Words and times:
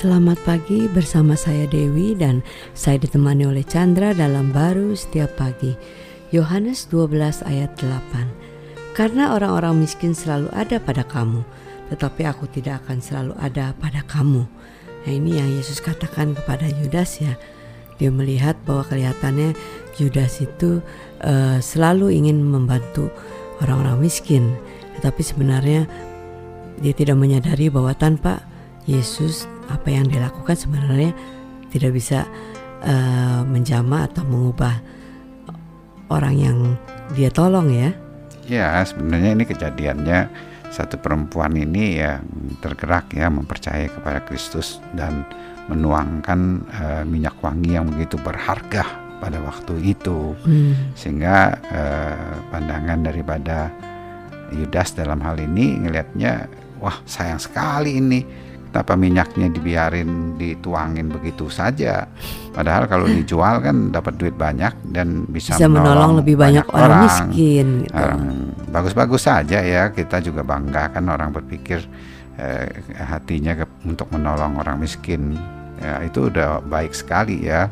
Selamat 0.00 0.40
pagi 0.48 0.88
bersama 0.88 1.36
saya 1.36 1.68
Dewi 1.68 2.16
dan 2.16 2.40
saya 2.72 2.96
ditemani 2.96 3.44
oleh 3.44 3.60
Chandra 3.60 4.16
dalam 4.16 4.48
baru 4.48 4.96
setiap 4.96 5.28
pagi. 5.36 5.76
Yohanes 6.32 6.88
12 6.88 7.44
ayat 7.44 7.76
8. 7.76 8.96
Karena 8.96 9.36
orang-orang 9.36 9.76
miskin 9.84 10.16
selalu 10.16 10.48
ada 10.56 10.80
pada 10.80 11.04
kamu, 11.04 11.44
tetapi 11.92 12.24
aku 12.24 12.48
tidak 12.48 12.80
akan 12.80 13.04
selalu 13.04 13.36
ada 13.44 13.76
pada 13.76 14.00
kamu. 14.08 14.48
Nah 15.04 15.12
ini 15.12 15.36
yang 15.36 15.52
Yesus 15.52 15.84
katakan 15.84 16.32
kepada 16.32 16.64
Yudas 16.80 17.20
ya. 17.20 17.36
Dia 18.00 18.08
melihat 18.08 18.56
bahwa 18.64 18.88
kelihatannya 18.88 19.52
Yudas 20.00 20.40
itu 20.40 20.80
uh, 21.28 21.60
selalu 21.60 22.16
ingin 22.16 22.40
membantu 22.40 23.12
orang-orang 23.60 24.00
miskin, 24.08 24.56
tetapi 24.96 25.20
sebenarnya 25.20 25.84
dia 26.80 26.96
tidak 26.96 27.20
menyadari 27.20 27.68
bahwa 27.68 27.92
tanpa 27.92 28.48
Yesus 28.90 29.46
apa 29.70 29.86
yang 29.86 30.10
dilakukan 30.10 30.58
sebenarnya 30.58 31.14
tidak 31.70 31.94
bisa 31.94 32.26
uh, 32.82 33.46
menjama 33.46 34.10
atau 34.10 34.26
mengubah 34.26 34.82
orang 36.10 36.34
yang 36.34 36.58
dia 37.14 37.30
tolong 37.30 37.70
ya. 37.70 37.94
Ya 38.50 38.82
sebenarnya 38.82 39.38
ini 39.38 39.44
kejadiannya 39.46 40.18
satu 40.74 40.98
perempuan 40.98 41.54
ini 41.54 42.02
yang 42.02 42.22
tergerak 42.58 43.14
ya 43.14 43.30
mempercayai 43.30 43.90
kepada 43.90 44.22
Kristus 44.26 44.82
dan 44.94 45.22
menuangkan 45.70 46.40
uh, 46.66 47.02
minyak 47.06 47.38
wangi 47.42 47.78
yang 47.78 47.86
begitu 47.90 48.18
berharga 48.18 48.82
pada 49.22 49.38
waktu 49.44 49.94
itu 49.94 50.34
hmm. 50.46 50.96
sehingga 50.98 51.58
uh, 51.70 52.34
pandangan 52.50 53.06
daripada 53.06 53.70
Yudas 54.50 54.98
dalam 54.98 55.22
hal 55.22 55.38
ini 55.38 55.78
ngelihatnya 55.78 56.50
wah 56.82 56.98
sayang 57.06 57.38
sekali 57.38 58.02
ini 58.02 58.49
Kenapa 58.70 58.94
minyaknya 58.94 59.50
dibiarin 59.50 60.38
dituangin 60.38 61.10
begitu 61.10 61.50
saja? 61.50 62.06
Padahal 62.54 62.86
kalau 62.86 63.10
dijual 63.10 63.58
kan 63.58 63.90
dapat 63.90 64.14
duit 64.14 64.38
banyak 64.38 64.94
dan 64.94 65.26
bisa, 65.26 65.58
bisa 65.58 65.66
menolong, 65.66 65.82
menolong 65.82 66.12
lebih 66.22 66.34
banyak, 66.38 66.66
banyak 66.70 66.78
orang, 66.78 66.86
orang 66.86 67.02
miskin. 67.02 67.66
Gitu. 67.82 68.06
Bagus-bagus 68.70 69.22
saja 69.26 69.58
ya 69.58 69.90
kita 69.90 70.22
juga 70.22 70.46
bangga 70.46 70.86
kan 70.94 71.02
orang 71.10 71.34
berpikir 71.34 71.82
eh, 72.38 72.70
hatinya 72.94 73.58
ke, 73.58 73.66
untuk 73.90 74.06
menolong 74.14 74.62
orang 74.62 74.78
miskin. 74.78 75.34
Ya, 75.82 76.06
itu 76.06 76.30
udah 76.30 76.62
baik 76.62 76.94
sekali 76.94 77.50
ya. 77.50 77.66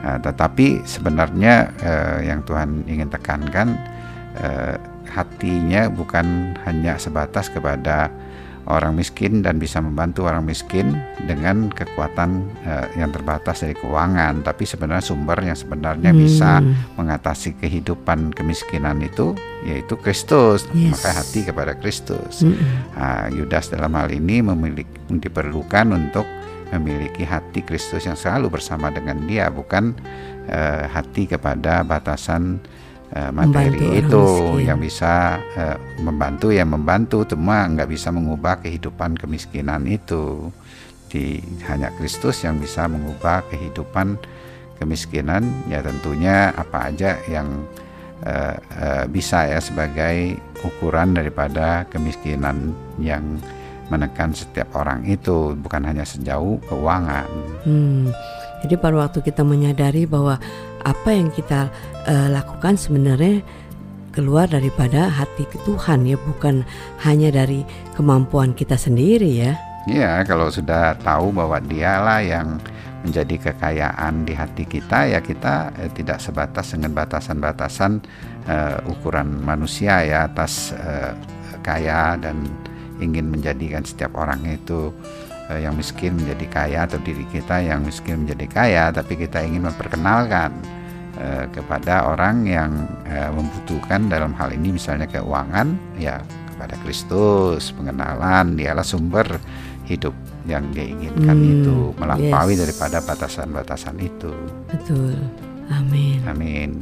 Nah, 0.00 0.16
tetapi 0.16 0.80
sebenarnya 0.88 1.76
eh, 1.76 2.18
yang 2.24 2.40
Tuhan 2.48 2.88
ingin 2.88 3.12
tekankan 3.12 3.76
eh, 4.40 4.80
hatinya 5.12 5.92
bukan 5.92 6.56
hanya 6.64 6.96
sebatas 6.96 7.52
kepada 7.52 8.08
orang 8.68 8.92
miskin 8.92 9.40
dan 9.40 9.56
bisa 9.56 9.80
membantu 9.80 10.28
orang 10.28 10.44
miskin 10.44 10.92
dengan 11.24 11.72
kekuatan 11.72 12.44
uh, 12.68 12.86
yang 13.00 13.08
terbatas 13.08 13.64
dari 13.64 13.72
keuangan 13.72 14.44
tapi 14.44 14.68
sebenarnya 14.68 15.04
sumber 15.04 15.40
yang 15.40 15.56
sebenarnya 15.56 16.12
hmm. 16.12 16.20
bisa 16.20 16.60
mengatasi 17.00 17.56
kehidupan 17.56 18.36
kemiskinan 18.36 19.00
itu 19.00 19.32
yaitu 19.64 19.96
Kristus 19.96 20.68
yes. 20.76 21.00
maka 21.00 21.10
hati 21.24 21.40
kepada 21.48 21.72
Kristus 21.80 22.44
hmm. 22.44 22.56
uh, 22.94 23.26
Yudas 23.32 23.72
dalam 23.72 23.96
hal 23.96 24.12
ini 24.12 24.44
memiliki 24.44 24.92
diperlukan 25.08 25.86
untuk 25.96 26.28
memiliki 26.68 27.24
hati 27.24 27.64
Kristus 27.64 28.04
yang 28.04 28.16
selalu 28.20 28.52
bersama 28.60 28.92
dengan 28.92 29.24
dia 29.24 29.48
bukan 29.48 29.96
uh, 30.52 30.84
hati 30.92 31.24
kepada 31.24 31.80
batasan 31.80 32.60
uh, 33.14 33.30
materi 33.32 33.78
membantu 33.78 33.96
itu 33.96 34.24
yang 34.64 34.78
bisa 34.80 35.38
uh, 35.56 35.76
membantu 36.02 36.46
ya 36.52 36.64
membantu 36.64 37.18
cuma 37.24 37.64
nggak 37.68 37.88
bisa 37.88 38.08
mengubah 38.12 38.60
kehidupan 38.60 39.16
kemiskinan 39.16 39.86
itu 39.88 40.52
di 41.08 41.40
hanya 41.64 41.88
Kristus 41.96 42.44
yang 42.44 42.60
bisa 42.60 42.84
mengubah 42.84 43.40
kehidupan 43.48 44.20
kemiskinan 44.76 45.42
ya 45.66 45.80
tentunya 45.80 46.52
apa 46.52 46.92
aja 46.92 47.16
yang 47.26 47.64
uh, 48.24 48.54
uh, 48.56 49.04
bisa 49.08 49.48
ya 49.48 49.58
sebagai 49.58 50.36
ukuran 50.62 51.16
daripada 51.16 51.88
kemiskinan 51.88 52.76
yang 53.00 53.40
menekan 53.88 54.36
setiap 54.36 54.68
orang 54.76 55.00
itu 55.08 55.56
bukan 55.56 55.80
hanya 55.88 56.04
sejauh 56.04 56.60
keuangan. 56.68 57.28
Hmm. 57.64 58.12
Jadi 58.64 58.74
pada 58.78 58.96
waktu 59.06 59.22
kita 59.22 59.46
menyadari 59.46 60.04
bahwa 60.04 60.38
apa 60.82 61.10
yang 61.10 61.30
kita 61.30 61.70
uh, 62.06 62.28
lakukan 62.30 62.74
sebenarnya 62.74 63.42
keluar 64.10 64.50
daripada 64.50 65.06
hati 65.06 65.46
Tuhan 65.62 66.02
ya 66.02 66.18
bukan 66.18 66.66
hanya 67.06 67.30
dari 67.30 67.62
kemampuan 67.94 68.50
kita 68.50 68.74
sendiri 68.74 69.30
ya. 69.30 69.54
Iya, 69.86 70.26
kalau 70.26 70.50
sudah 70.50 70.98
tahu 71.00 71.32
bahwa 71.32 71.62
dialah 71.62 72.20
yang 72.20 72.58
menjadi 73.06 73.50
kekayaan 73.50 74.26
di 74.26 74.34
hati 74.34 74.66
kita 74.66 75.06
ya 75.06 75.22
kita 75.22 75.70
eh, 75.78 75.90
tidak 75.94 76.18
sebatas 76.18 76.74
dengan 76.74 76.98
batasan-batasan 76.98 78.02
uh, 78.50 78.90
ukuran 78.90 79.38
manusia 79.38 80.02
ya 80.02 80.26
atas 80.26 80.74
uh, 80.74 81.14
kaya 81.62 82.18
dan 82.18 82.42
ingin 82.98 83.30
menjadikan 83.30 83.86
setiap 83.86 84.18
orang 84.18 84.42
itu 84.50 84.90
yang 85.56 85.72
miskin 85.72 86.12
menjadi 86.12 86.46
kaya 86.52 86.78
atau 86.84 87.00
diri 87.00 87.24
kita 87.32 87.64
yang 87.64 87.80
miskin 87.80 88.28
menjadi 88.28 88.46
kaya 88.52 88.84
tapi 88.92 89.16
kita 89.16 89.40
ingin 89.40 89.64
memperkenalkan 89.64 90.52
Eh, 91.18 91.50
kepada 91.50 92.14
orang 92.14 92.46
yang 92.46 92.70
uh, 93.10 93.34
membutuhkan 93.34 94.06
dalam 94.06 94.30
hal 94.38 94.54
ini 94.54 94.78
misalnya 94.78 95.02
keuangan 95.10 95.74
ya 95.98 96.22
kepada 96.54 96.78
Kristus 96.86 97.74
pengenalan 97.74 98.54
dialah 98.54 98.86
sumber 98.86 99.26
hidup 99.82 100.14
yang 100.46 100.70
dia 100.70 100.86
inginkan 100.86 101.34
hmm, 101.34 101.54
itu 101.58 101.76
melampaui 101.98 102.54
yes. 102.54 102.62
daripada 102.62 103.02
batasan-batasan 103.02 103.98
itu. 103.98 104.30
Betul. 104.70 105.18
Amin. 105.74 106.22
Amin 106.22 106.78